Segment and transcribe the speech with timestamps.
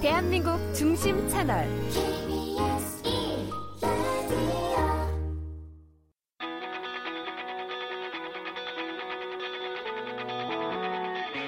[0.00, 1.66] 대한민국 중심 채널.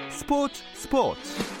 [0.09, 1.60] 스포츠 스포츠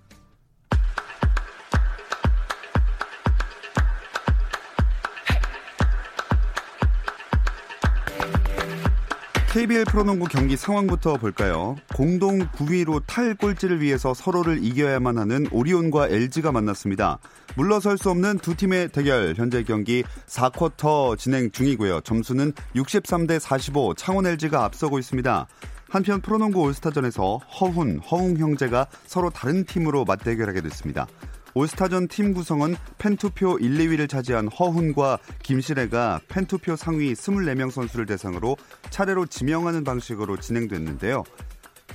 [9.51, 11.75] KBL 프로농구 경기 상황부터 볼까요?
[11.93, 17.19] 공동 9위로 탈 꼴찌를 위해서 서로를 이겨야만 하는 오리온과 LG가 만났습니다.
[17.57, 19.33] 물러설 수 없는 두 팀의 대결.
[19.35, 21.99] 현재 경기 4쿼터 진행 중이고요.
[21.99, 25.47] 점수는 63대 45 창원 LG가 앞서고 있습니다.
[25.89, 31.07] 한편 프로농구 올스타전에서 허훈, 허웅 형제가 서로 다른 팀으로 맞대결하게 됐습니다.
[31.53, 38.55] 올스타전 팀 구성은 팬투표 1, 2위를 차지한 허훈과 김시래가 팬투표 상위 24명 선수를 대상으로
[38.89, 41.23] 차례로 지명하는 방식으로 진행됐는데요.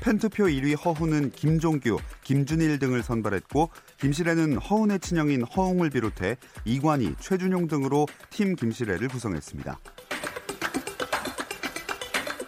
[0.00, 8.06] 팬투표 1위 허훈은 김종규, 김준일 등을 선발했고 김시래는 허훈의 친형인 허웅을 비롯해 이관희, 최준용 등으로
[8.30, 9.78] 팀 김시래를 구성했습니다.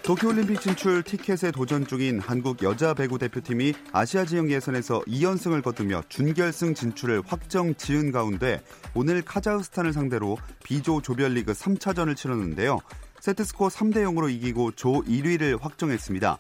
[0.09, 6.73] 도쿄올림픽 진출 티켓에 도전 중인 한국 여자 배구 대표팀이 아시아 지역 예선에서 2연승을 거두며 준결승
[6.73, 8.63] 진출을 확정 지은 가운데
[8.95, 12.79] 오늘 카자흐스탄을 상대로 B조 조별리그 3차전을 치렀는데요.
[13.21, 16.39] 세트스코어 3대 0으로 이기고 조 1위를 확정했습니다.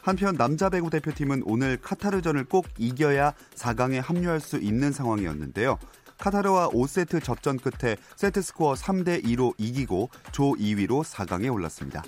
[0.00, 5.78] 한편 남자 배구 대표팀은 오늘 카타르전을 꼭 이겨야 4강에 합류할 수 있는 상황이었는데요.
[6.16, 12.02] 카타르와 5세트 접전 끝에 세트스코어 3대 2로 이기고 조 2위로 4강에 올랐습니다.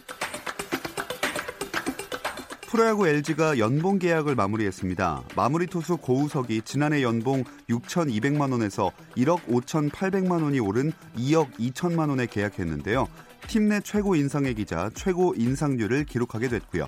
[2.72, 5.24] 프로야구 LG가 연봉 계약을 마무리했습니다.
[5.36, 13.08] 마무리 투수 고우석이 지난해 연봉 6,200만 원에서 1억 5,800만 원이 오른 2억 2천만 원에 계약했는데요.
[13.46, 16.86] 팀 내 최고 인상액이자 최고 인상률을 기록하게 됐고요.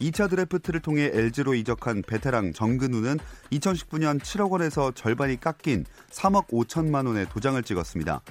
[0.00, 3.18] 2차 드래프트를 통해 LG로 이적한 베테랑 정근우는
[3.52, 8.22] 2019년 7억 원에서 절반이 깎인 3억 5천만 원의 도장을 찍었습니다.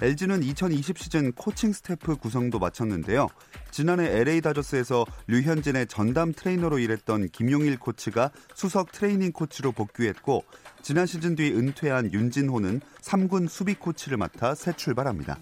[0.00, 3.28] LG는 2020 시즌 코칭 스태프 구성도 마쳤는데요.
[3.70, 10.44] 지난해 LA 다저스에서 류현진의 전담 트레이너로 일했던 김용일 코치가 수석 트레이닝 코치로 복귀했고
[10.82, 15.38] 지난 시즌 뒤 은퇴한 윤진호는 3군 수비 코치를 맡아 새 출발합니다.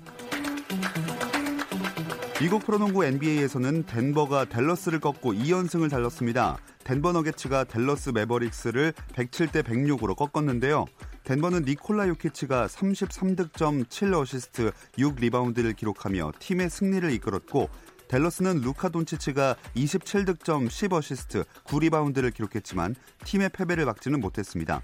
[2.41, 6.59] 미국 프로농구 NBA에서는 덴버가 댈러스를 꺾고 2연승을 달렸습니다.
[6.85, 10.87] 덴버 너게츠가 댈러스 매버릭스를 107대 106으로 꺾었는데요.
[11.25, 17.71] 덴버는 니콜라 요키치가 33득점 7어시스트 6리바운드를 기록하며 팀의 승리를 이끌었고
[18.09, 24.83] 댈러스는 루카 돈치치가 27득점 10어시스트 9리바운드를 기록했지만 팀의 패배를 막지는 못했습니다.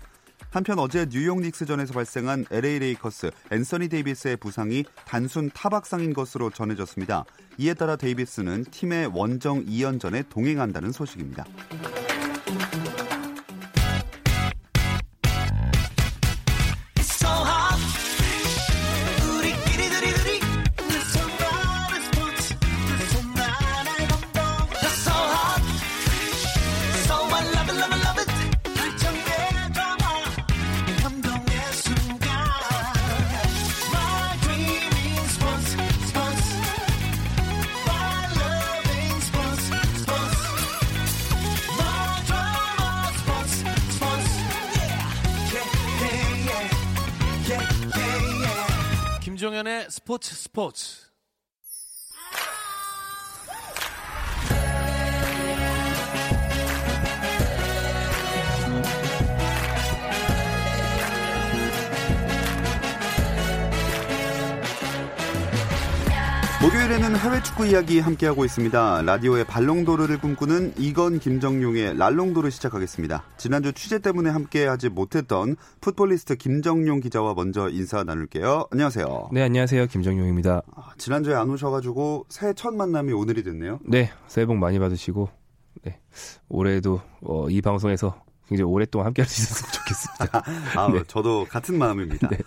[0.48, 7.24] 한편 어제 뉴욕 닉스전에서 발생한 LA 레이커스 앤서니 데이비스의 부상이 단순 타박상인 것으로 전해졌습니다.
[7.58, 11.44] 이에 따라 데이비스는 팀의 원정 2연전에 동행한다는 소식입니다.
[49.90, 50.99] 스포츠 스포츠.
[67.20, 69.02] 해외 축구 이야기 함께하고 있습니다.
[69.02, 73.24] 라디오의 발롱도르를 꿈꾸는 이건 김정용의 랄롱도르 시작하겠습니다.
[73.36, 78.68] 지난주 취재 때문에 함께하지 못했던 풋볼리스트 김정용 기자와 먼저 인사 나눌게요.
[78.70, 79.28] 안녕하세요.
[79.34, 79.88] 네, 안녕하세요.
[79.88, 80.62] 김정용입니다.
[80.74, 83.80] 아, 지난주에 안 오셔가지고 새해 첫 만남이 오늘이 됐네요.
[83.84, 85.28] 네, 새해 복 많이 받으시고
[85.82, 86.00] 네,
[86.48, 88.14] 올해도 어, 이 방송에서
[88.48, 90.42] 굉장히 오랫동안 함께할 수 있었으면 좋겠습니다.
[90.80, 91.02] 아, 네.
[91.06, 92.28] 저도 같은 마음입니다.
[92.28, 92.38] 네.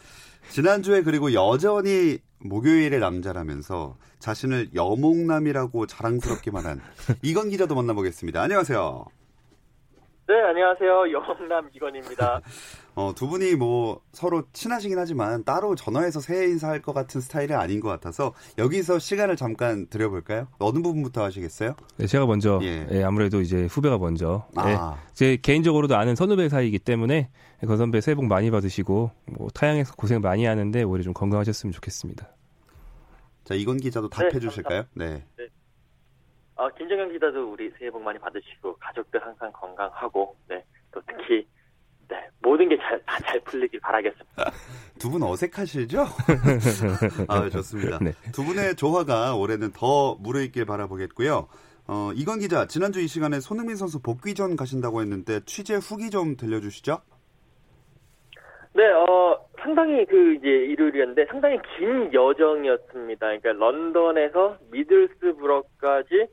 [0.49, 6.81] 지난주에 그리고 여전히 목요일의 남자라면서 자신을 여몽남이라고 자랑스럽게 말한
[7.23, 8.41] 이건 기자도 만나보겠습니다.
[8.41, 9.05] 안녕하세요.
[10.27, 11.11] 네, 안녕하세요.
[11.11, 12.41] 여몽남 이건입니다.
[12.95, 17.79] 어, 두 분이 뭐 서로 친하시긴 하지만 따로 전화해서 새해 인사할 것 같은 스타일이 아닌
[17.79, 20.47] 것 같아서 여기서 시간을 잠깐 드려볼까요?
[20.59, 21.75] 어느 부분부터 하시겠어요?
[21.97, 22.87] 네, 제가 먼저 예.
[22.91, 27.29] 예, 아무래도 이제 후배가 먼저 예, 아, 제 개인적으로도 아는 선후배 사이이기 때문에
[27.65, 32.29] 건 선배 새해 복 많이 받으시고 뭐 타양에서 고생 많이 하는데 올해 좀 건강하셨으면 좋겠습니다.
[33.45, 34.83] 자 이건 기자도 네, 답해 주실까요?
[34.93, 35.25] 네.
[36.55, 41.47] 아, 김정현 기자도 우리 새해 복 많이 받으시고 가족들 항상 건강하고 네, 또 특히
[42.09, 44.51] 네, 모든 게 잘다잘 풀리길 바라겠습니다.
[44.99, 46.05] 두 분 어색하시죠?
[47.27, 47.99] 아, 좋습니다.
[47.99, 48.11] 네.
[48.33, 51.47] 두 분의 조화가 올해는 더 무르익길 바라보겠고요.
[51.87, 56.99] 어, 이건 기자, 지난주 이 시간에 손흥민 선수 복귀전 가신다고 했는데 취재 후기 좀 들려주시죠?
[58.75, 63.19] 네, 어, 상당히 그 이제 일요일이었는데 상당히 긴 여정이었습니다.
[63.37, 66.27] 그러니까 런던에서 미들스브러까지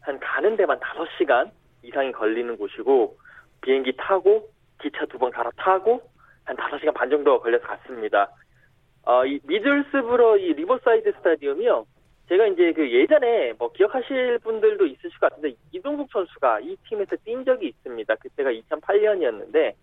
[0.00, 1.50] 한 가는 데만 5시간
[1.82, 3.16] 이상이 걸리는 곳이고
[3.62, 4.48] 비행기 타고
[4.82, 6.00] 기차 두 번 갈아타고
[6.44, 8.30] 한 5시간 반 정도 걸려서 갔습니다.
[9.04, 11.86] 어, 이 미들스브러 이 리버사이드 스타디움이요.
[12.28, 17.44] 제가 이제 그 예전에 뭐 기억하실 분들도 있으실 것 같은데 이동국 선수가 이 팀에서 뛴
[17.44, 18.14] 적이 있습니다.
[18.16, 19.74] 그때가 2008년이었는데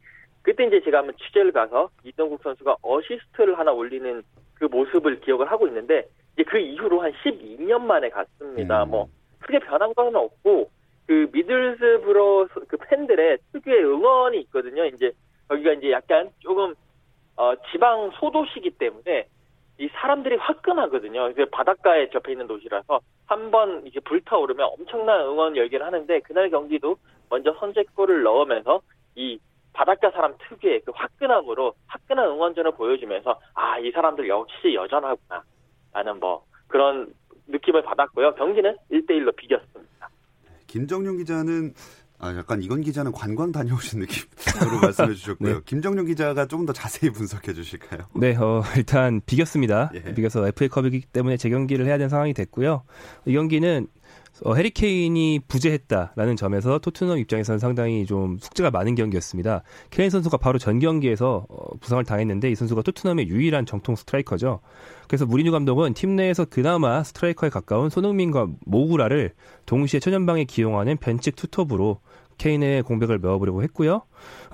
[0.41, 4.21] 그때 이제 제가 한번 취재를 가서 이동국 선수가 어시스트를 하나 올리는
[4.55, 8.83] 그 모습을 기억을 하고 있는데 이제 그 이후로 한 12년 만에 갔습니다.
[8.83, 8.89] 음.
[8.89, 9.07] 뭐
[9.39, 10.69] 크게 변한 건 없고
[11.07, 14.85] 그 미들스브러 그 팬들의 특유의 응원이 있거든요.
[14.85, 15.11] 이제
[15.51, 16.73] 여기가 이제 약간 조금
[17.35, 19.27] 어 지방 소도시기 때문에
[19.79, 21.33] 이 사람들이 화끈하거든요.
[21.33, 26.97] 그 바닷가에 접해 있는 도시라서 한 번 이제 불타오르면 엄청난 응원 열기를 하는데 그날 경기도
[27.29, 28.81] 먼저 선제골을 넣으면서
[29.15, 29.39] 이
[29.73, 35.43] 바닷가 사람 특유의 그 화끈함으로 화끈한 응원전을 보여주면서 아 이 사람들 역시 여전하구나
[35.93, 37.13] 라는 뭐 그런
[37.47, 38.35] 느낌을 받았고요.
[38.35, 40.09] 경기는 1대1로 비겼습니다.
[40.73, 41.75] 김정용 기자는
[42.17, 45.53] 아, 약간 이건 기자는 관광 다녀오신 느낌으로 말씀해 주셨고요.
[45.55, 45.59] 네.
[45.65, 48.07] 김정용 기자가 조금 더 자세히 분석해 주실까요?
[48.15, 49.91] 네, 어, 일단 비겼습니다.
[49.93, 50.15] 예.
[50.15, 52.85] 비겨서 FA컵이기 때문에 재경기를 해야 되는 상황이 됐고요.
[53.25, 53.87] 이 경기는
[54.43, 59.63] 어, 해리케인이 부재했다라는 점에서 토트넘 입장에서는 상당히 좀 숙제가 많은 경기였습니다.
[59.89, 64.59] 케인 선수가 바로 전 경기에서 어, 부상을 당했는데 이 선수가 토트넘의 유일한 정통 스트라이커죠.
[65.07, 69.33] 그래서 무리뉴 감독은 팀 내에서 그나마 스트라이커에 가까운 손흥민과 모구라를
[69.65, 71.99] 동시에 천연방에 기용하는 벤치 투톱으로
[72.37, 74.03] 케인의 공백을 메워보려고 했고요.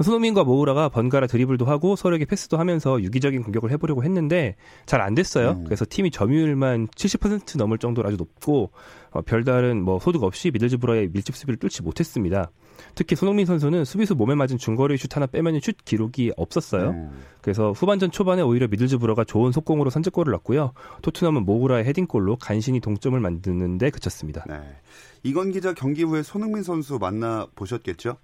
[0.01, 4.55] 손흥민과 모우라가 번갈아 드리블도 하고 서로에게 패스도 하면서 유기적인 공격을 해보려고 했는데
[4.85, 5.51] 잘 안 됐어요.
[5.51, 5.63] 음.
[5.63, 8.71] 그래서 팀이 점유율만 70% 넘을 정도로 아주 높고
[9.11, 12.51] 어, 별다른 뭐 소득 없이 미들즈브러의 밀집 수비를 뚫지 못했습니다.
[12.95, 16.89] 특히 손흥민 선수는 수비수 몸에 맞은 중거리 슛 하나 빼면 슛 기록이 없었어요.
[16.91, 17.11] 음.
[17.41, 20.73] 그래서 후반전 초반에 오히려 미들즈브러가 좋은 속공으로 선제골을 넣고요.
[21.01, 24.45] 토트넘은 모우라의 헤딩골로 간신히 동점을 만드는데 그쳤습니다.
[24.47, 24.59] 네.
[25.23, 28.17] 이건 기자 경기 후에 손흥민 선수 만나 보셨겠죠?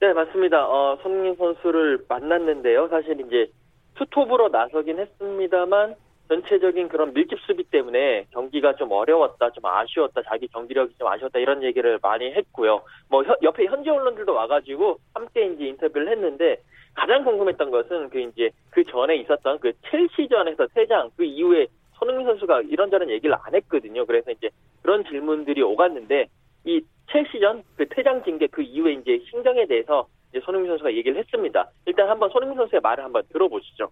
[0.00, 0.66] 네, 맞습니다.
[0.68, 2.88] 어, 손흥민 선수를 만났는데요.
[2.88, 3.50] 사실 이제
[3.96, 5.94] 투톱으로 나서긴 했습니다만
[6.28, 11.62] 전체적인 그런 밀집 수비 때문에 경기가 좀 어려웠다, 좀 아쉬웠다, 자기 경기력이 좀 아쉬웠다 이런
[11.62, 12.82] 얘기를 많이 했고요.
[13.08, 16.60] 뭐 혀- 옆에 현지 언론들도 와가지고 함께 이제 인터뷰를 했는데
[16.94, 22.62] 가장 궁금했던 것은 그 이제 그 전에 있었던 그 첼시전에서 퇴장 그 이후에 손흥민 선수가
[22.62, 24.04] 이런저런 얘기를 안 했거든요.
[24.04, 24.50] 그래서 이제
[24.82, 26.26] 그런 질문들이 오갔는데
[26.64, 26.80] 이
[27.12, 31.70] 첼시전 그 퇴장 징계 그 이후에 이제 신경에 대해서 이제 손흥민 선수가 얘기를 했습니다.
[31.86, 33.90] 일단 한번 손흥민 선수의 말을 한번 들어보시죠.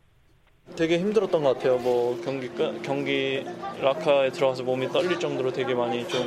[0.76, 1.76] 되게 힘들었던 것 같아요.
[1.78, 3.44] 뭐 경기 끝- 경기
[3.80, 6.20] 라카에 들어가서 몸이 떨릴 정도로 되게 많이 좀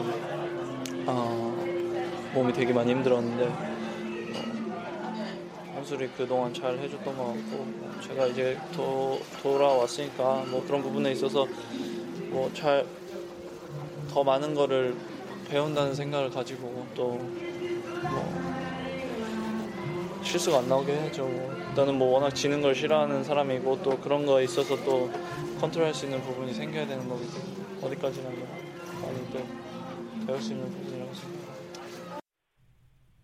[1.07, 1.57] 어,
[2.35, 9.17] 몸이 되게 많이 힘들었는데 어, 선수들이 그동안 잘 해줬던 것 같고 뭐 제가 이제 도,
[9.41, 11.45] 돌아왔으니까 뭐 그런 부분에 있어서
[12.29, 12.85] 뭐잘
[14.17, 14.95] 더 많은 거를
[15.47, 17.19] 배운다는 생각을 가지고 또
[18.03, 21.27] 뭐 실수가 안 나오게 해야죠.
[21.27, 21.53] 뭐.
[21.69, 25.11] 일단은 뭐 워낙 지는 걸 싫어하는 사람이고 또 그런 거에 있어서 또
[25.61, 28.47] 컨트롤할 수 있는 부분이 생겨야 되는 거기 때문에 어디까지나 뭐
[29.03, 29.45] 많이 또
[30.25, 31.47] 배울 수 있는 부분이라고 생각합니다.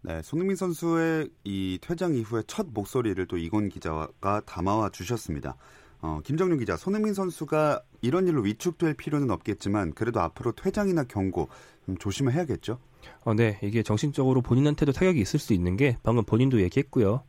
[0.02, 5.56] 네, 손흥민 선수의 이 퇴장 이후에 첫 목소리를 또 이건 기자가 담아와 주셨습니다.
[6.04, 11.48] 어, 김정용 기자, 손흥민 선수가 이런 일로 위축될 필요는 없겠지만 그래도 앞으로 퇴장이나 경고
[11.86, 12.78] 좀 조심을 해야겠죠?
[13.24, 17.24] 어, 네, 이게 정신적으로 본인한테도 타격이 있을 수 있는 게 방금 본인도 얘기했고요.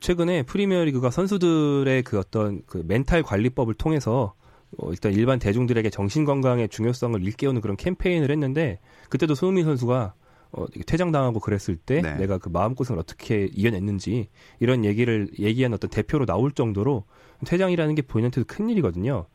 [0.00, 4.34] 최근에 프리미어리그가 선수들의 그 어떤 그 멘탈 관리법을 통해서
[4.76, 10.12] 어, 일단 일반 대중들에게 정신 건강의 중요성을 일깨우는 그런 캠페인을 했는데 그때도 손흥민 선수가
[10.52, 12.14] 어, 퇴장당하고 그랬을 때 네.
[12.16, 14.28] 내가 그 마음고생을 어떻게 이겨냈는지
[14.60, 17.04] 이런 얘기를 얘기한 어떤 대표로 나올 정도로
[17.44, 19.26] 퇴장이라는 게 본인한테도 큰 일이거든요.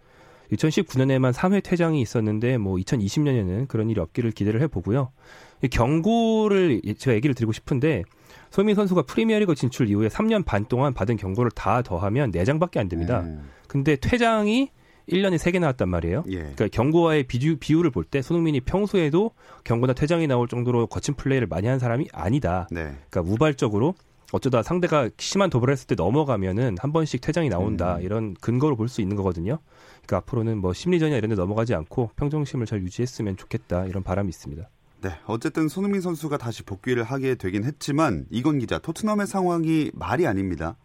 [0.51, 5.11] 2019년에만 3회 퇴장이 있었는데 뭐 2020년에는 그런 일이 없기를 기대를 해보고요.
[5.61, 8.03] 이 경고를 제가 얘기를 드리고 싶은데
[8.49, 13.21] 손흥민 선수가 프리미어리그 진출 이후에 3년 반 동안 받은 경고를 다 더하면 4장밖에 안 됩니다.
[13.21, 14.69] 음, 근데 퇴장이
[15.09, 16.23] 1년에 3개 나왔단 말이에요.
[16.29, 16.37] 예.
[16.39, 19.31] 그러니까 경고와의 비유, 비율을 볼 때 손흥민이 평소에도
[19.63, 22.67] 경고나 퇴장이 나올 정도로 거친 플레이를 많이 한 사람이 아니다.
[22.71, 22.95] 네.
[23.09, 23.95] 그러니까 우발적으로
[24.31, 28.01] 어쩌다 상대가 심한 도발을 했을 때 넘어가면은 한 번씩 퇴장이 나온다 음.
[28.01, 29.59] 이런 근거로 볼 수 있는 거거든요.
[30.05, 34.67] 그러니까 앞으로는 뭐 심리전이나 이런 데 넘어가지 않고 평정심을 잘 유지했으면 좋겠다 이런 바람이 있습니다.
[35.01, 35.09] 네.
[35.27, 40.77] 어쨌든 손흥민 선수가 다시 복귀를 하게 되긴 했지만 이건 기자 토트넘의 상황이 말이 아닙니다.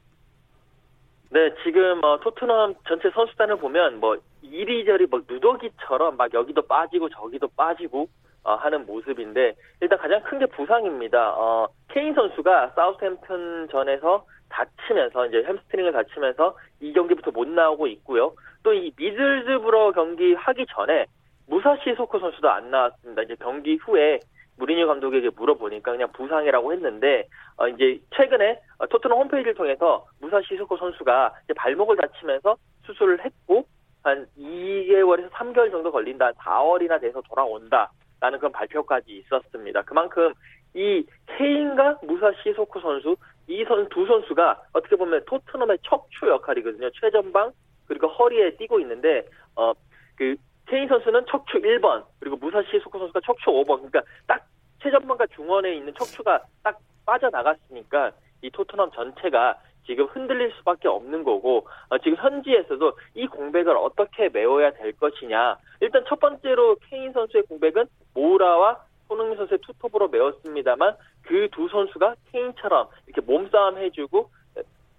[1.30, 7.48] 네, 지금 어, 토트넘 전체 선수단을 보면 뭐 이리저리 뭐 누더기처럼 막 여기도 빠지고 저기도
[7.48, 8.08] 빠지고
[8.44, 11.34] 어, 하는 모습인데 일단 가장 큰 게 부상입니다.
[11.36, 18.32] 어, 케인 선수가 사우스햄튼 전에서 다치면서 이제 햄스트링을 다치면서 이 경기부터 못 나오고 있고요.
[18.62, 21.04] 또 이 미들즈브러 경기 하기 전에
[21.46, 23.22] 무사 시소코 선수도 안 나왔습니다.
[23.22, 24.18] 이제 경기 후에
[24.58, 30.76] 무리뉴 감독에게 물어보니까 그냥 부상이라고 했는데 어, 이제 최근에 어, 토트넘 홈페이지를 통해서 무사 시스코
[30.76, 33.64] 선수가 발목을 다치면서 수술을 했고
[34.02, 39.82] 한 2개월에서 3개월 정도 걸린다, 4월이나 돼서 돌아온다 라는 그런 발표까지 있었습니다.
[39.82, 40.32] 그만큼
[40.74, 43.16] 이 케인과 무사 시소코 선수
[43.48, 46.90] 이 선 두 선수가 어떻게 보면 토트넘의 척추 역할이거든요.
[47.00, 47.52] 최전방
[47.86, 49.24] 그리고 허리에 띄고 있는데
[49.56, 49.72] 어
[50.18, 50.34] 그
[50.68, 53.76] 케인 선수는 척추 1번 그리고 무사 시 소코 선수가 척추 5번.
[53.78, 54.46] 그러니까 딱
[54.82, 61.98] 최전방과 중원에 있는 척추가 딱 빠져나갔으니까 이 토트넘 전체가 지금 흔들릴 수밖에 없는 거고 어,
[61.98, 65.56] 지금 현지에서도 이 공백을 어떻게 메워야 될 것이냐.
[65.80, 72.88] 일단 첫 번째로 케인 선수의 공백은 모우라와 손흥민 선수의 투톱으로 메웠습니다만 그 두 선수가 케인처럼
[73.06, 74.30] 이렇게 몸싸움 해주고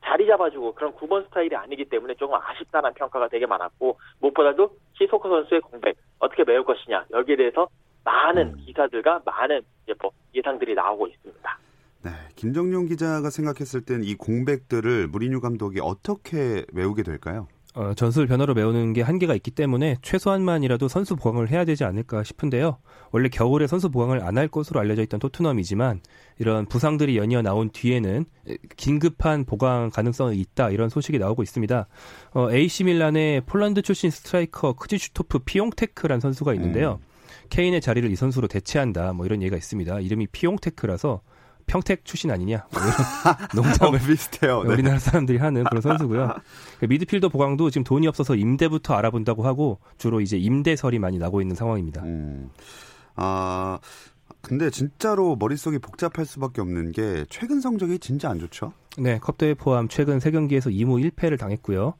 [0.09, 5.61] 자리 잡아주고 그런 9번 스타일이 아니기 때문에 조금 아쉽다는 평가가 되게 많았고 무엇보다도 시소코 선수의
[5.61, 7.67] 공백 어떻게 메울 것이냐 여기에 대해서
[8.03, 9.61] 많은 기사들과 많은
[10.01, 11.59] 뭐 예상들이 나오고 있습니다.
[12.05, 12.11] 네.
[12.35, 17.47] 김정용 기자가 생각했을 땐 이 공백들을 무리뉴 감독이 어떻게 메우게 될까요?
[17.75, 22.79] 어, 전술 변화로 메우는 게 한계가 있기 때문에 최소한만이라도 선수 보강을 해야 되지 않을까 싶은데요.
[23.11, 26.01] 원래 겨울에 선수 보강을 안 할 것으로 알려져 있던 토트넘이지만
[26.39, 28.25] 이런 부상들이 연이어 나온 뒤에는
[28.77, 31.88] 긴급한 보강 가능성이 있다 이런 소식이 나오고 있습니다.
[32.33, 36.99] 어, AC 밀란의 폴란드 출신 스트라이커 크지슈토프 피옹테크란 선수가 있는데요.
[37.49, 39.99] 케인의 자리를 이 선수로 대체한다 뭐 이런 얘기가 있습니다.
[39.99, 41.21] 이름이 피용테크라서
[41.69, 42.81] 평택 출신 아니냐 뭐
[43.63, 44.63] 농담을 어, 비슷해요.
[44.63, 44.73] 네.
[44.73, 46.33] 우리나라 사람들이 하는 그런 선수고요.
[46.79, 51.55] 그 미드필더 보강도 지금 돈이 없어서 임대부터 알아본다고 하고 주로 이제 임대설이 많이 나고 있는
[51.55, 52.01] 상황입니다.
[52.03, 52.49] 음.
[53.15, 53.79] 아,
[54.41, 58.73] 근데 진짜로 머릿속이 복잡할 수밖에 없는 게 최근 성적이 진짜 안 좋죠?
[58.97, 61.93] 네, 컵대회 포함 최근 3경기에서 2무 1패를 당했고요.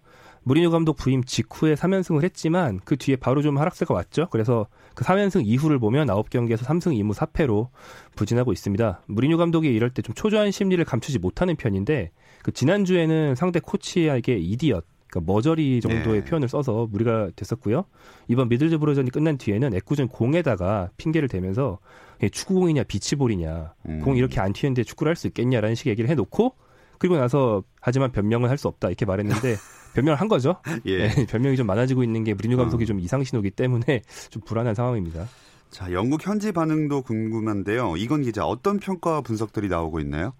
[0.44, 4.28] 무리뉴 감독 부임 직후에 3연승을 했지만 그 뒤에 바로 좀 하락세가 왔죠.
[4.32, 4.68] 그래서
[5.00, 7.70] 그 3연승 이후를 보면 9경기에서 3승 2무 4패로
[8.18, 9.04] 부진하고 있습니다.
[9.08, 12.12] 무리뉴 감독이 이럴 때 좀 초조한 심리를 감추지 못하는 편인데
[12.44, 16.26] 그 지난주에는 상대 코치에게 이디엇 그러니까 머저리 정도의 네.
[16.26, 17.86] 표현을 써서 무리가 됐었고요.
[18.28, 21.80] 이번 미들즈브로전이 끝난 뒤에는 애꿎은 공에다가 핑계를 대면서
[22.18, 24.02] 이게 축구공이냐 비치볼이냐 음.
[24.02, 26.56] 공 이렇게 안 튀는데 축구를 할 수 있겠냐라는 식의 얘기를 해놓고
[27.00, 29.56] 그리고 나서 하지만 변명은 할수 없다 이렇게 말했는데
[29.96, 30.58] 변명을 한 거죠.
[30.86, 31.08] 예.
[31.08, 32.86] 네, 변명이 좀 많아지고 있는 게 무리뉴 감독이 어.
[32.86, 35.26] 좀 이상 신호기 때문에 좀 불안한 상황입니다.
[35.70, 37.96] 자, 영국 현지 반응도 궁금한데요.
[37.98, 40.34] 이건 기자 어떤 평가와 분석들이 나오고 있나요?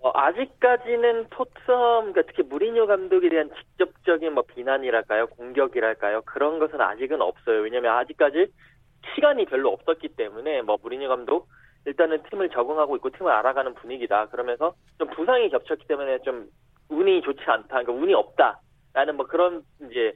[0.00, 7.20] 어, 아직까지는 토트넘, 그러니까 특히 무리뉴 감독에 대한 직접적인 뭐 비난이랄까요, 공격이랄까요, 그런 것은 아직은
[7.22, 7.62] 없어요.
[7.62, 8.52] 왜냐면 아직까지
[9.14, 11.48] 시간이 별로 없었기 때문에 뭐 무리뉴 감독
[11.86, 14.26] 일단은 팀을 적응하고 있고 팀을 알아가는 분위기다.
[14.26, 16.48] 그러면서 좀 부상이 겹쳤기 때문에 좀
[16.88, 17.82] 운이 좋지 않다.
[17.82, 20.12] 그러니까 운이 없다라는 뭐 그런 이제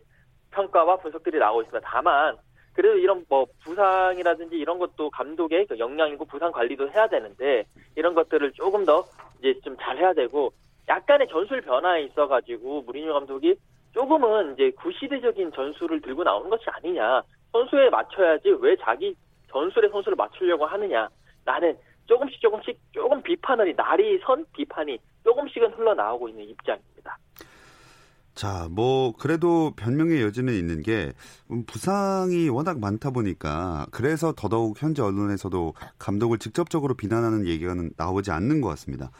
[0.51, 1.89] 평가와 분석들이 나오고 있습니다.
[1.89, 2.37] 다만
[2.73, 7.65] 그래도 이런 뭐 부상이라든지 이런 것도 감독의 그 역량이고 부상 관리도 해야 되는데
[7.97, 9.05] 이런 것들을 조금 더
[9.39, 10.53] 이제 좀 잘해야 되고
[10.89, 13.55] 약간의 전술 변화에 있어가지고 무리뉴 감독이
[13.93, 17.23] 조금은 이제 구시대적인 전술을 들고 나오는 것이 아니냐
[17.53, 19.15] 선수에 맞춰야지 왜 자기
[19.51, 21.09] 전술에 선수를 맞추려고 하느냐
[21.51, 21.77] 나는
[22.07, 27.19] 조금씩 조금씩 조금 비판을 날이 선 비판이 조금씩은 흘러나오고 있는 입장입니다.
[28.35, 31.13] 자, 뭐 그래도 변명의 여지는 있는 게
[31.51, 38.61] 음, 부상이 워낙 많다 보니까 그래서 더더욱 현지 언론에서도 감독을 직접적으로 비난하는 얘기가 나오지 않는
[38.61, 39.11] 것 같습니다.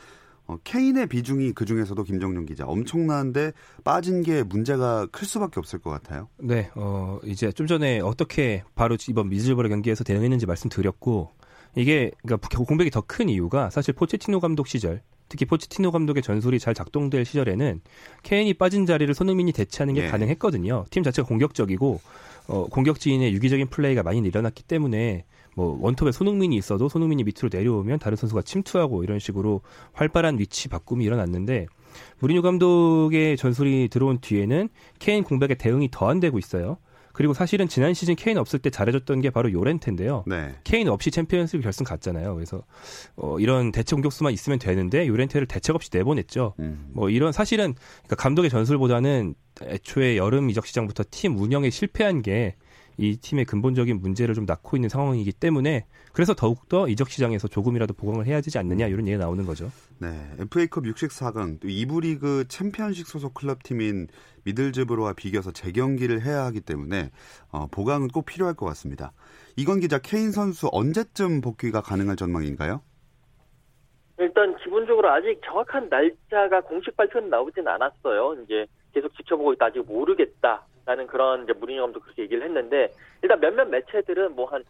[0.47, 3.53] 어, 케인의 비중이 그 중에서도 김정용 기자 엄청난데
[3.85, 6.29] 빠진 게 문제가 클 수밖에 없을 것 같아요.
[6.39, 11.31] 네, 어, 이제 좀 전에 어떻게 바로 이번 미즈버러 경기에서 대응했는지 말씀드렸고,
[11.77, 16.75] 이게, 그러니까 공백이 더 큰 이유가 사실 포체티노 감독 시절, 특히 포체티노 감독의 전술이 잘
[16.75, 17.81] 작동될 시절에는
[18.25, 20.09] 케인이 빠진 자리를 손흥민이 대체하는 게 예.
[20.09, 20.87] 가능했거든요.
[20.91, 22.01] 팀 자체가 공격적이고
[22.49, 25.25] 어, 공격진의 유기적인 플레이가 많이 일어났기 때문에
[25.55, 29.61] 뭐 원톱에 손흥민이 있어도 손흥민이 밑으로 내려오면 다른 선수가 침투하고 이런 식으로
[29.93, 31.67] 활발한 위치 바꿈이 일어났는데
[32.19, 36.79] 무리뉴 감독의 전술이 들어온 뒤에는 케인 공백에 대응이 더 안 되고 있어요.
[37.13, 40.25] 그리고 사실은 지난 시즌 케인 없을 때 잘해줬던 게 바로 요렌테인데요.
[40.27, 40.55] 네.
[40.65, 42.35] 케인 없이 챔피언스리그 결승 갔잖아요.
[42.35, 42.63] 그래서
[43.17, 46.55] 어, 이런 대체 공격수만 있으면 되는데 요렌테를 대책 없이 내보냈죠.
[46.61, 46.91] 음.
[46.93, 52.57] 뭐 이런 사실은 그러니까 감독의 전술보다는 애초에 여름 이적 시장부터 팀 운영에 실패한 게
[52.97, 58.27] 이 팀의 근본적인 문제를 좀 낳고 있는 상황이기 때문에 그래서 더욱더 이적 시장에서 조금이라도 보강을
[58.27, 59.71] 해야 되지 않느냐 이런 얘기가 나오는 거죠.
[59.99, 64.09] 네, FA컵 64강 또 2부 리그 챔피언식 소속 클럽 팀인
[64.45, 67.11] 미들즈브로와 비교해서 재경기를 해야 하기 때문에
[67.51, 69.13] 어, 보강은 꼭 필요할 것 같습니다.
[69.57, 72.83] 이건 기자 케인 선수 언제쯤 복귀가 가능할 전망인가요?
[74.19, 78.37] 일단 기본적으로 아직 정확한 날짜가 공식 발표는 나오진 않았어요.
[78.45, 82.93] 이제 계속 지켜보고 있다 아직 모르겠다 라는 그런 이제 무리뉴 감독 그렇게 얘기를 했는데
[83.23, 84.65] 일단 몇몇 매체들은 뭐 한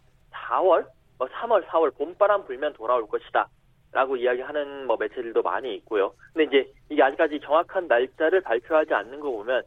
[0.51, 0.85] 4월,
[1.17, 3.47] 뭐 3월, 4월 봄바람 불면 돌아올 것이다.
[3.91, 6.13] 라고 이야기하는 뭐 매체들도 많이 있고요.
[6.31, 9.63] 근데 이제 이게 아직까지 정확한 날짜를 발표하지 않는 거 보면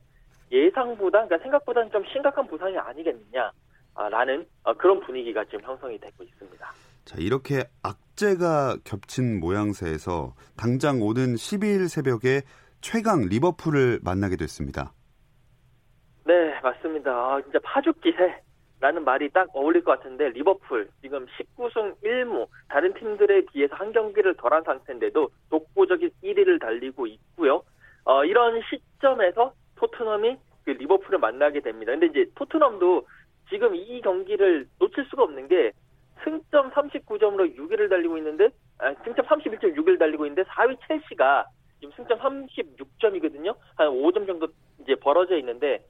[0.52, 3.50] 예상보다, 그러니까 생각보다는 좀 심각한 부상이 아니겠느냐,
[3.96, 6.72] 아, 라는 어, 그런 분위기가 지금 형성이 되고 있습니다.
[7.04, 12.42] 자, 이렇게 악재가 겹친 모양새에서 당장 오는 12일 새벽에
[12.80, 14.92] 최강 리버풀을 만나게 됐습니다.
[16.26, 17.12] 네, 맞습니다.
[17.12, 23.74] 아, 진짜 파죽기세라는 말이 딱 어울릴 것 같은데 리버풀 지금 19승 1무 다른 팀들에 비해서
[23.74, 27.62] 한 경기를 덜한 상태인데도 독보적인 1위를 달리고 있고요.
[28.04, 31.92] 어, 이런 시점에서 토트넘이 그 리버풀을 만나게 됩니다.
[31.92, 33.06] 근데 이제 토트넘도
[33.50, 35.72] 지금 이 경기를 놓칠 수가 없는 게
[36.24, 41.44] 승점 39점으로 6위를 달리고 있는데 아, 승점 31.6을 달리고 있는데 4위 첼시가
[41.80, 43.54] 지금 승점 36점이거든요.
[43.76, 44.48] 한 5점 정도
[44.80, 45.84] 이제 벌어져 있는데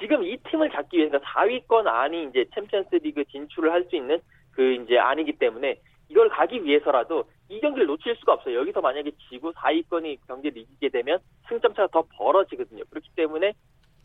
[0.00, 4.20] 지금 이 팀을 잡기 위해서 그러니까 4위권 안이 이제 챔피언스리그 진출을 할 수 있는
[4.52, 8.58] 그 이제 안이기 때문에 이걸 가기 위해서라도 이 경기를 놓칠 수가 없어요.
[8.60, 12.84] 여기서 만약에 지고 4위권이 경기를 이기게 되면 승점 차가 더 벌어지거든요.
[12.90, 13.52] 그렇기 때문에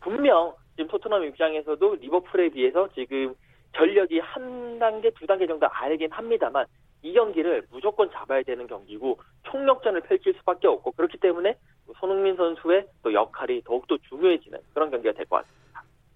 [0.00, 3.34] 분명 지금 토트넘 입장에서도 리버풀에 비해서 지금
[3.76, 6.66] 전력이 한 단계, 두 단계 정도 알긴 합니다만
[7.02, 11.56] 이 경기를 무조건 잡아야 되는 경기고 총력전을 펼칠 수밖에 없고 그렇기 때문에
[11.98, 15.63] 손흥민 선수의 또 역할이 더욱더 중요해지는 그런 경기가 될 것 같습니다.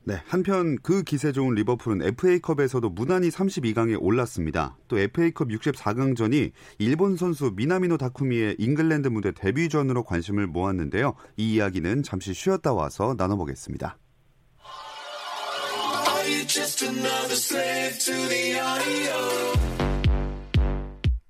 [0.08, 4.78] 네, 한편 그 기세 좋은 리버풀은 FA컵에서도 무난히 32강에 올랐습니다.
[4.88, 11.12] 또 FA컵 64강전이 일본 선수 미나미노 다쿠미의 잉글랜드 무대 데뷔전으로 관심을 모았는데요.
[11.36, 13.98] 이 이야기는 잠시 쉬었다 와서 나눠보겠습니다.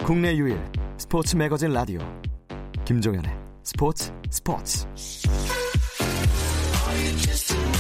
[0.05, 0.57] 국내 유일
[0.99, 1.99] 스포츠 매거진 라디오
[2.85, 3.29] 김종현의
[3.65, 4.87] 스포츠 스포츠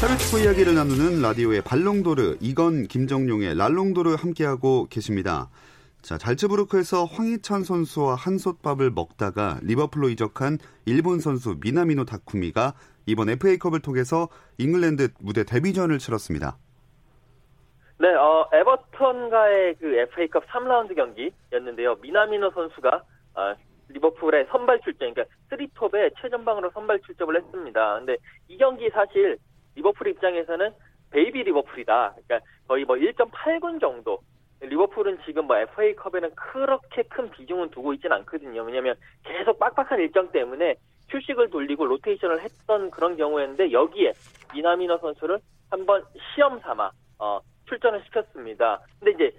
[0.01, 5.49] 해외 축구 이야기를 나누는 라디오의 발롱도르 이건 김정용의 랄롱도르 함께하고 계십니다.
[6.03, 12.75] 자, 잘츠부르크에서 황희찬 선수와 한솥밥을 먹다가 리버풀로 이적한 일본 선수 미나미노 다쿠미가
[13.07, 16.59] 이번 FA컵을 통해서 잉글랜드 무대 데뷔전을 치렀습니다.
[17.99, 21.97] 네, 어, 에버턴과의 그 FA컵 3라운드 경기였는데요.
[21.97, 23.03] 미나미노 선수가
[23.35, 23.55] 어,
[23.89, 27.99] 리버풀의 선발 출전, 그러니까 3톱에 최전방으로 선발 출전을 했습니다.
[27.99, 29.39] 근데 이 경기 사실
[29.77, 30.73] 리버풀 입장에서는
[31.11, 32.15] 베이비 리버풀이다.
[32.27, 34.21] 그러니까 거의 뭐 1.8군 정도.
[34.61, 38.63] 리버풀은 지금 뭐 FA컵에는 그렇게 큰 비중은 두고 있진 않거든요.
[38.63, 40.75] 왜냐면 계속 빡빡한 일정 때문에
[41.09, 44.13] 휴식을 돌리고 로테이션을 했던 그런 경우였는데 여기에
[44.53, 45.39] 미나미노 선수를
[45.71, 46.05] 한번
[46.35, 48.81] 시험 삼아 어, 출전을 시켰습니다.
[48.99, 49.39] 근데 이제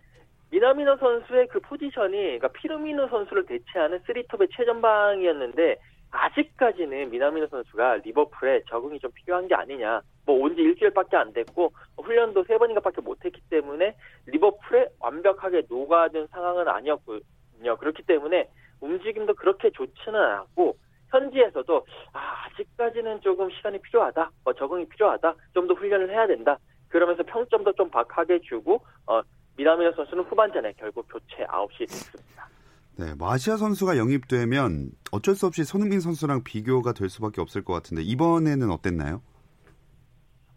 [0.52, 5.76] 미나미노 선수의 그 포지션이 그러니까 피르미노 선수를 대체하는 3톱의 최전방이었는데
[6.12, 10.02] 아직까지는 미나미노 선수가 리버풀에 적응이 좀 필요한 게 아니냐.
[10.30, 13.96] 뭐 온 지 일주일밖에 안 됐고 훈련도 세 번인가밖에 못했기 때문에
[14.28, 17.78] 리버풀에 완벽하게 녹아든 상황은 아니었거든요.
[17.80, 18.48] 그렇기 때문에
[18.82, 20.78] 움직임도 그렇게 좋지는 않았고
[21.10, 26.58] 현지에서도 아, 아직까지는 조금 시간이 필요하다, 어, 적응이 필요하다, 좀 더 훈련을 해야 된다.
[26.88, 29.22] 그러면서 평점도 좀 박하게 주고 어,
[29.58, 32.48] 미나미노 선수는 후반전에 결국 교체 9시 됐습니다.
[32.98, 37.74] 네, 뭐 아시아 선수가 영입되면 어쩔 수 없이 손흥민 선수랑 비교가 될 수밖에 없을 것
[37.74, 39.22] 같은데 이번에는 어땠나요?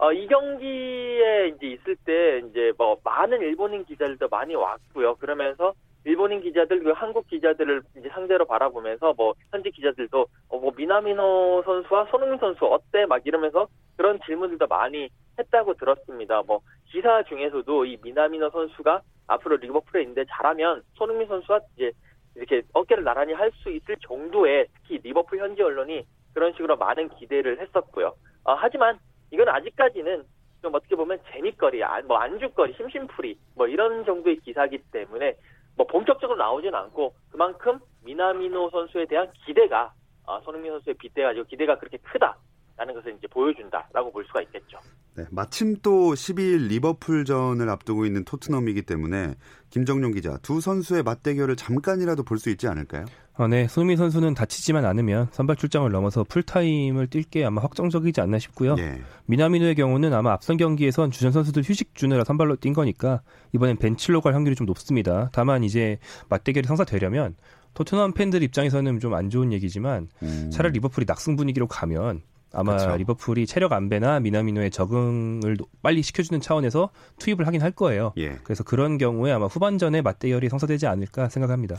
[0.02, 5.14] 어, 이 경기에 이제 있을 때 이제 뭐 많은 일본인 기자들도 많이 왔고요.
[5.14, 11.62] 그러면서 일본인 기자들, 그 한국 기자들을 이제 상대로 바라보면서 뭐 현지 기자들도 어, 뭐 미나미노
[11.64, 13.06] 선수와 손흥민 선수 어때?
[13.06, 16.42] 막 이러면서 그런 질문들도 많이 했다고 들었습니다.
[16.48, 21.92] 뭐 기사 중에서도 이 미나미노 선수가 앞으로 리버풀에 있는데 잘하면 손흥민 선수와 이제
[22.34, 27.60] 이렇게 어깨를 나란히 할 수 있을 정도의 특히 리버풀 현지 언론이 그런 식으로 많은 기대를
[27.60, 28.16] 했었고요.
[28.42, 28.98] 어, 하지만
[29.32, 30.24] 이건 아직까지는
[30.60, 35.36] 좀 어떻게 보면 재밌거리, 아, 뭐 안주거리, 심심풀이 뭐 이런 정도의 기사기 때문에
[35.76, 39.92] 뭐 본격적으로 나오진 않고 그만큼 미나미노 선수에 대한 기대가
[40.24, 42.36] 어, 손흥민 선수에 빗대가지고 기대가 그렇게 크다
[42.82, 44.78] 라는 것을 이제 보여준다라고 볼 수가 있겠죠.
[45.14, 49.34] 네, 마침 또 12일 리버풀전을 앞두고 있는 토트넘이기 때문에
[49.70, 53.04] 김정용 기자 두 선수의 맞대결을 잠깐이라도 볼 수 있지 않을까요?
[53.34, 58.40] 어, 네, 손흥민 선수는 다치지만 않으면 선발 출장을 넘어서 풀타임을 뛸 게 아마 확정적이지 않나
[58.40, 58.74] 싶고요.
[58.78, 59.00] 예.
[59.26, 63.22] 미나미노의 경우는 아마 앞선 경기에선 주전 선수들 휴식 주느라 선발로 뛴 거니까
[63.54, 65.30] 이번엔 벤치로 갈 확률이 좀 높습니다.
[65.32, 65.98] 다만 이제
[66.30, 67.36] 맞대결이 성사되려면
[67.74, 72.96] 토트넘 팬들 입장에서는 좀 안 좋은 얘기지만 음, 차라리 리버풀이 낙승 분위기로 가면 아마 그쵸.
[72.96, 78.12] 리버풀이 체력 안배나 미나미노의 적응을 노- 빨리 시켜주는 차원에서 투입을 하긴 할 거예요.
[78.18, 78.38] 예.
[78.44, 81.76] 그래서 그런 경우에 아마 후반전에 맞대결이 성사되지 않을까 생각합니다.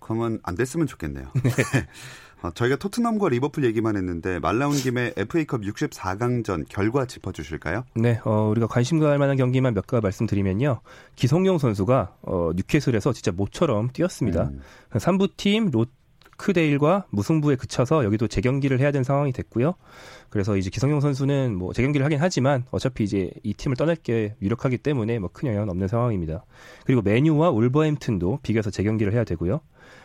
[0.00, 1.26] 그러면 안 됐으면 좋겠네요.
[2.42, 7.84] 어, 저희가 토트넘과 리버풀 얘기만 했는데 말 나온 김에 FA컵 64강전 결과 짚어주실까요?
[7.94, 10.80] 네, 어, 우리가 관심 가할 만한 경기만 몇 가지 말씀드리면요.
[11.16, 14.50] 기성용 선수가 어, 뉴캐슬에서 진짜 모처럼 뛰었습니다.
[14.52, 14.60] 음,
[14.92, 15.86] 3부팀 로
[16.36, 19.74] 크데일과 무승부에 그쳐서 여기도 재경기를 해야 되는 상황이 됐고요.
[20.28, 24.78] 그래서 이제 기성용 선수는 뭐 재경기를 하긴 하지만 어차피 이제 이 팀을 떠날 게 유력하기
[24.78, 26.44] 때문에 뭐 큰 영향은 없는 상황입니다.
[26.84, 29.60] 그리고 맨유와 울버햄튼도 비겨서 재경기를 해야 되고요.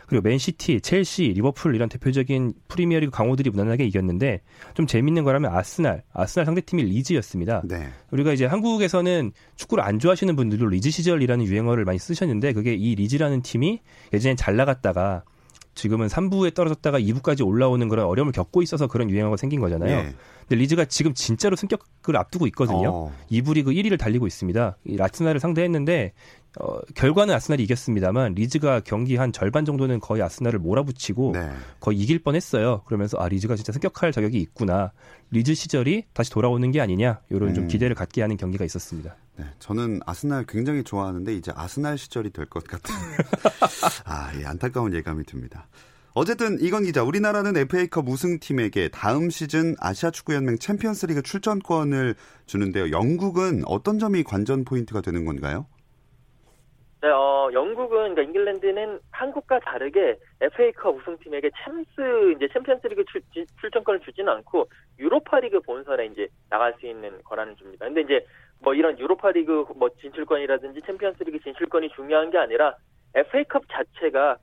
[0.06, 4.42] 그리고 맨시티, 첼시, 리버풀 이런 대표적인 프리미어리그 강호들이 무난하게 이겼는데
[4.74, 7.62] 좀 재밌는 거라면 아스날, 아스날 상대팀이 리즈였습니다.
[7.64, 7.88] 네.
[8.10, 13.40] 우리가 이제 한국에서는 축구를 안 좋아하시는 분들도 리즈 시절이라는 유행어를 많이 쓰셨는데 그게 이 리즈라는
[13.40, 13.80] 팀이
[14.12, 15.24] 예전엔 잘 나갔다가
[15.74, 19.90] 지금은 3부에 떨어졌다가 2부까지 올라오는 그런 어려움을 겪고 있어서 그런 유행어가 생긴 거잖아요.
[19.90, 20.14] 예.
[20.40, 22.90] 근데 리즈가 지금 진짜로 승격을 앞두고 있거든요.
[22.90, 24.76] 어, 2부 리그 1위를 달리고 있습니다.
[24.86, 26.12] 이 아스날을 상대했는데
[26.60, 31.50] 어, 결과는 아스날이 이겼습니다만 리즈가 경기 한 절반 정도는 거의 아스날을 몰아붙이고 네.
[31.80, 32.82] 거의 이길 뻔했어요.
[32.84, 34.92] 그러면서 아 리즈가 진짜 승격할 자격이 있구나.
[35.30, 37.20] 리즈 시절이 다시 돌아오는 게 아니냐.
[37.30, 37.68] 이런 좀 음.
[37.68, 39.16] 기대를 갖게 하는 경기가 있었습니다.
[39.36, 42.94] 네, 저는 아스날 굉장히 좋아하는데 이제 아스날 시절이 될 것 같은
[44.04, 45.68] 아, 예, 안타까운 예감이 듭니다.
[46.14, 52.90] 어쨌든 이건 기자, 우리나라는 FA컵 우승팀에게 다음 시즌 아시아 축구연맹 챔피언스리그 출전권을 주는데요.
[52.90, 55.64] 영국은 어떤 점이 관전 포인트가 되는 건가요?
[57.02, 63.04] 네, 어, 영국은, 그러니까 잉글랜드는 한국과 다르게 FA컵 우승팀에게 챔스, 이제 챔피언스리그
[63.60, 64.68] 출전권을 주지는 않고
[65.00, 67.86] 유로파리그 본선에 이제 나갈 수 있는 권한을 줍니다.
[67.86, 68.24] 근데 이제
[68.60, 72.76] 뭐 이런 유로파리그 뭐 진출권이라든지 챔피언스리그 진출권이 중요한 게 아니라
[73.14, 74.36] FA컵 자체가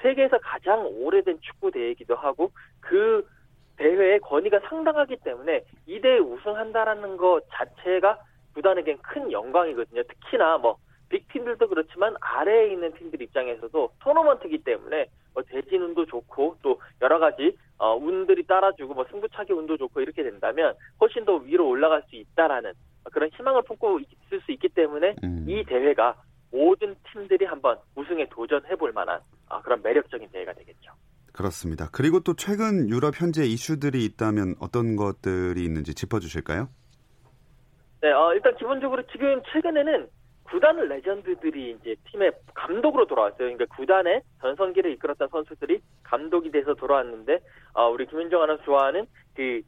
[0.00, 3.26] 세계에서 가장 오래된 축구 대회이기도 하고 그
[3.76, 8.20] 대회의 권위가 상당하기 때문에 이 대회 우승한다라는 것 자체가
[8.54, 10.04] 구단에겐 큰 영광이거든요.
[10.04, 10.76] 특히나 뭐
[11.08, 17.56] 빅팀들도 그렇지만 아래에 있는 팀들 입장에서도 토너먼트이기 때문에 뭐 대진 운도 좋고 또 여러 가지
[17.78, 22.72] 어, 운들이 따라주고 뭐 승부차기 운도 좋고 이렇게 된다면 훨씬 더 위로 올라갈 수 있다라는
[23.12, 26.16] 그런 희망을 품고 있을 수 있기 때문에 음, 이 대회가
[26.50, 30.92] 모든 팀들이 한번 우승에 도전해 볼 만한 아, 그런 매력적인 대회가 되겠죠.
[31.32, 31.88] 그렇습니다.
[31.92, 36.68] 그리고 또 최근 유럽 현재 이슈들이 있다면 어떤 것들이 있는지 짚어주실까요?
[38.00, 40.08] 네, 어, 일단 기본적으로 지금 최근에는
[40.50, 43.38] 구단 레전드들이 이제 팀의 감독으로 돌아왔어요.
[43.38, 47.40] 그러니까 구단의 전성기를 이끌었던 선수들이 감독이 돼서 돌아왔는데,
[47.74, 49.60] 어, 우리 김윤정 아나운서 좋아하는 그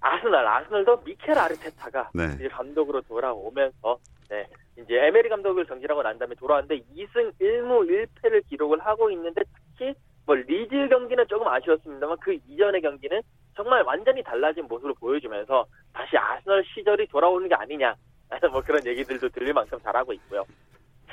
[0.00, 2.24] 아스날, 아스날도 미켈 아르테타가 네.
[2.34, 4.46] 이제 감독으로 돌아오면서, 네,
[4.78, 9.94] 이제 에메리 감독을 경질하고 난 다음에 돌아왔는데 2승 1무 1패를 기록을 하고 있는데 특히
[10.26, 13.22] 뭐 리즈 경기는 조금 아쉬웠습니다만 그 이전의 경기는
[13.54, 17.94] 정말 완전히 달라진 모습을 보여주면서 다시 아스널 시절이 돌아오는 게 아니냐
[18.52, 20.44] 뭐 그런 얘기들도 들릴 만큼 잘하고 있고요.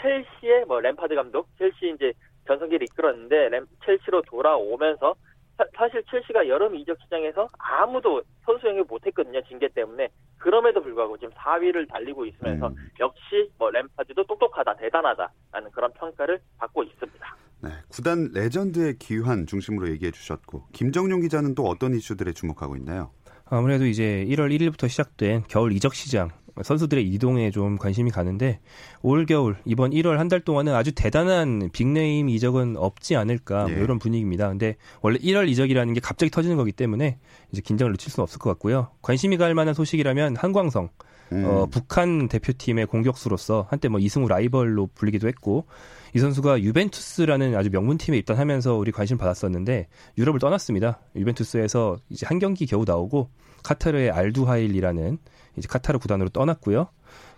[0.01, 2.13] 첼시의 뭐 램파드 감독, 첼시 이제
[2.47, 5.15] 전성기를 이끌었는데 램, 첼시로 돌아오면서
[5.75, 11.31] 사, 실 첼시가 여름 이적 시장에서 아무도 선수 영입 못했거든요 징계 때문에 그럼에도 불구하고 지금
[11.35, 12.75] 4위를 달리고 있으면서 음.
[12.99, 17.35] 역시 뭐 램파드도 똑똑하다 대단하다라는 그런 평가를 받고 있습니다.
[17.61, 23.11] 네, 구단 레전드의 귀환 중심으로 얘기해 주셨고 김정용 기자는 또 어떤 이슈들에 주목하고 있나요?
[23.45, 26.29] 아무래도 이제 1월 1일부터 시작된 겨울 이적 시장
[26.61, 28.59] 선수들의 이동에 좀 관심이 가는데
[29.01, 33.77] 올 겨울 이번 1월 한 달 동안은 아주 대단한 big name 이적은 없지 않을까 뭐
[33.77, 33.83] 예.
[33.83, 34.49] 이런 분위기입니다.
[34.49, 37.17] 근데 원래 1월 이적이라는 게 갑자기 터지는 거기 때문에
[37.51, 38.87] 이제 긴장을 늦출 수는 없을 것 같고요.
[39.01, 40.89] 관심이 갈 만한 소식이라면 한광성
[41.33, 45.65] 음, 어, 북한 대표팀의 공격수로서 한때 뭐 이승우 라이벌로 불리기도 했고
[46.15, 49.87] 이 선수가 유벤투스라는 아주 명문 팀에 입단하면서 우리 관심 받았었는데
[50.17, 50.99] 유럽을 떠났습니다.
[51.15, 53.29] 유벤투스에서 이제 한 경기 겨우 나오고
[53.63, 55.17] 카타르의 알두하일이라는
[55.57, 56.87] 이제 카타르 구단으로 떠났고요.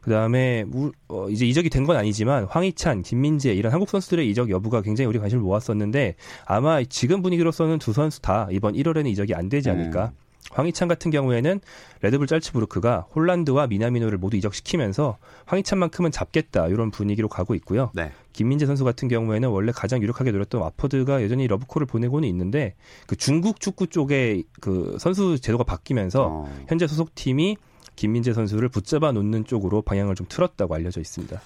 [0.01, 4.49] 그 다음에 우- 어, 이제 이적이 된 건 아니지만 황희찬, 김민재 이런 한국 선수들의 이적
[4.49, 9.49] 여부가 굉장히 우리 관심을 모았었는데 아마 지금 분위기로서는 두 선수 다 이번 1월에는 이적이 안
[9.49, 10.12] 되지 않을까.
[10.51, 11.60] 황희찬 같은 경우에는
[12.01, 17.89] 레드불 짤츠부르크가 홀란드와 미나미노를 모두 이적시키면서 황희찬만큼은 잡겠다 이런 분위기로 가고 있고요.
[17.95, 18.12] 네.
[18.32, 22.75] 김민재 선수 같은 경우에는 원래 가장 유력하게 노렸던 와퍼드가 여전히 러브콜을 보내고는 있는데
[23.08, 26.56] 그 중국 축구 쪽에 그 선수 제도가 바뀌면서 어.
[26.67, 27.58] 현재 소속팀이
[27.95, 31.39] 김민재 선수를 붙잡아 놓는 쪽으로 방향을 좀 틀었다고 알려져 있습니다.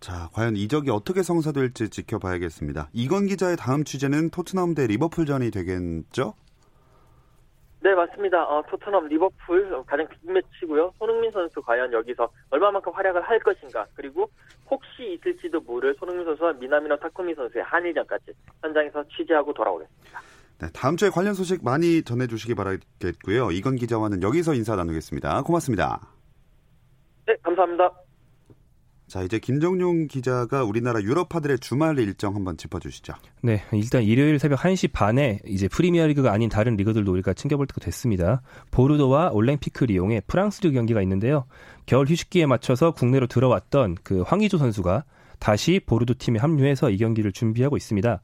[0.00, 2.90] 자, 과연 이적이 어떻게 성사될지 지켜봐야겠습니다.
[2.92, 6.34] 이건 기자의 다음 취재는 토트넘 대 리버풀전이 되겠죠?
[7.80, 8.42] 네, 맞습니다.
[8.44, 10.92] 어, 토트넘 리버풀 어, 가장 빅매치고요.
[10.98, 13.86] 손흥민 선수 과연 여기서 얼마만큼 활약을 할 것인가.
[13.94, 14.30] 그리고
[14.70, 20.20] 혹시 있을지도 모를 손흥민 선수와 미나미노 타쿠미 선수의 한일전까지 현장에서 취재하고 돌아오겠습니다.
[20.60, 23.50] 네, 다음 주에 관련 소식 많이 전해주시기 바라겠고요.
[23.50, 25.42] 이건 기자와는 여기서 인사 나누겠습니다.
[25.42, 26.00] 고맙습니다.
[27.26, 27.90] 네, 감사합니다.
[29.06, 33.14] 자, 이제 김정용 기자가 우리나라 유럽파들의 주말 일정 한번 짚어주시죠.
[33.42, 37.80] 네, 일단 일요일 새벽 1시 반에 이제 프리미어 리그가 아닌 다른 리그들도 우리가 챙겨볼 때가
[37.80, 38.40] 됐습니다.
[38.70, 41.44] 보르도와 올랭피크 리옹의 프랑스 리그 경기가 있는데요.
[41.86, 45.04] 겨울 휴식기에 맞춰서 국내로 들어왔던 그 황의조 선수가
[45.38, 48.20] 다시 보르도 팀에 합류해서 이 경기를 준비하고 있습니다.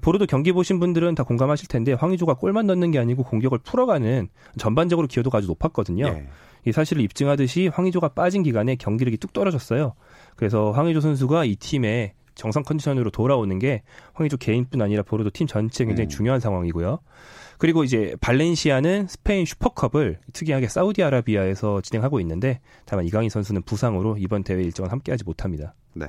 [0.00, 5.06] 보르도 경기 보신 분들은 다 공감하실 텐데 황의조가 골만 넣는 게 아니고 공격을 풀어가는 전반적으로
[5.06, 6.06] 기여도가 아주 높았거든요.
[6.06, 6.26] 예.
[6.64, 9.94] 이 사실을 입증하듯이 황의조가 빠진 기간에 경기력이 뚝 떨어졌어요.
[10.36, 13.82] 그래서 황의조 선수가 이 팀의 정상 컨디션으로 돌아오는 게
[14.14, 16.08] 황의조 개인뿐 아니라 보르도 팀 전체에 굉장히 음.
[16.08, 16.98] 중요한 상황이고요.
[17.58, 24.62] 그리고 이제 발렌시아는 스페인 슈퍼컵을 특이하게 사우디아라비아에서 진행하고 있는데 다만 이강인 선수는 부상으로 이번 대회
[24.62, 25.74] 일정을 함께하지 못합니다.
[25.94, 26.06] 네.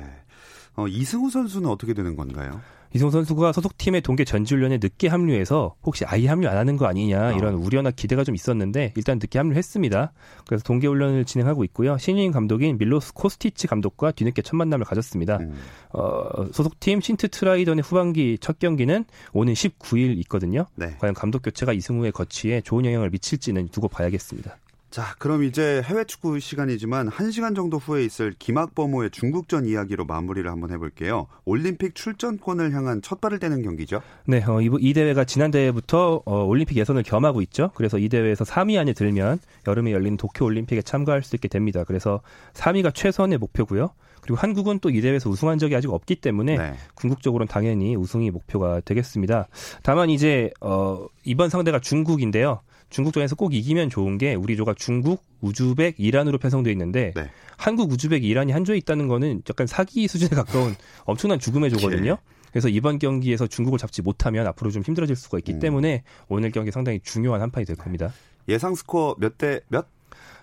[0.75, 2.61] 어, 이승우 선수는 어떻게 되는 건가요?
[2.95, 7.55] 이승우 선수가 소속팀의 동계 전지훈련에 늦게 합류해서 혹시 아예 합류 안 하는 거 아니냐 이런
[7.55, 10.13] 우려나 기대가 좀 있었는데 일단 늦게 합류했습니다.
[10.45, 11.97] 그래서 동계 훈련을 진행하고 있고요.
[11.97, 15.37] 신인 감독인 밀로스 코스티치 감독과 뒤늦게 첫 만남을 가졌습니다.
[15.37, 15.55] 음.
[15.89, 20.67] 어, 소속팀 신트 트라이던의 후반기 첫 경기는 오는 19일 있거든요.
[20.75, 20.95] 네.
[20.99, 24.57] 과연 감독 교체가 이승우의 거취에 좋은 영향을 미칠지는 두고 봐야겠습니다.
[24.93, 30.69] 자, 그럼 이제 해외 축구 시간이지만 1시간 정도 후에 있을 김학범호의 중국전 이야기로 마무리를 한번
[30.69, 31.25] 해볼게요.
[31.45, 34.03] 올림픽 출전권을 향한 첫 발을 떼는 경기죠.
[34.25, 37.71] 네, 어, 이, 이 대회가 지난 대회부터 어, 올림픽 예선을 겸하고 있죠.
[37.73, 41.83] 그래서 이 대회에서 3위 안에 들면 여름에 열리는 도쿄 올림픽에 참가할 수 있게 됩니다.
[41.85, 42.21] 그래서
[42.53, 43.89] 3위가 최선의 목표고요.
[44.21, 46.73] 그리고 한국은 또 이 대회에서 우승한 적이 아직 없기 때문에 네.
[46.93, 49.47] 궁극적으로는 당연히 우승이 목표가 되겠습니다.
[49.81, 52.61] 다만 이제 어, 이번 상대가 중국인데요.
[52.89, 57.29] 중국전에서 꼭 이기면 좋은 게 우리 조가 중국, 우즈벡, 이란으로 편성되어 있는데 네.
[57.57, 62.17] 한국, 우즈벡, 이란이 한 조에 있다는 거는 약간 사기 수준에 가까운 엄청난 죽음의 조거든요.
[62.51, 65.59] 그래서 이번 경기에서 중국을 잡지 못하면 앞으로 좀 힘들어질 수가 있기 음.
[65.59, 68.13] 때문에 오늘 경기 상당히 중요한 한 판이 될 겁니다.
[68.47, 69.87] 예상 스코어 몇 대 몇?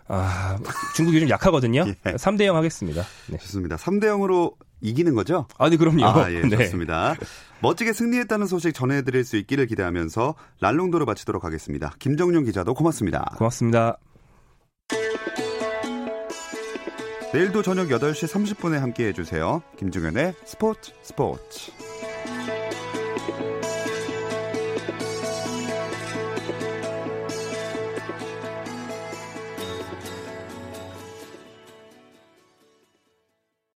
[0.08, 0.58] 아,
[0.96, 1.84] 중국이 좀 약하거든요.
[2.06, 2.12] 예.
[2.14, 3.04] 3대 0 하겠습니다.
[3.28, 3.38] 네.
[3.38, 3.76] 좋습니다.
[3.76, 5.46] 3대 0으로 이기는 거죠?
[5.56, 6.04] 아, 네, 그럼요.
[6.04, 6.56] 아, 예, 네.
[6.56, 7.14] 좋습니다.
[7.62, 11.92] 멋지게 승리했다는 소식 전해드릴 수 있기를 기대하면서 랄롱도를 마치도록 하겠습니다.
[11.98, 13.34] 김정용 기자도 고맙습니다.
[13.36, 13.98] 고맙습니다.
[17.32, 19.62] 내일도 저녁 8시 30분에 함께 해주세요.
[19.78, 21.70] 김종현의 스포츠 스포츠.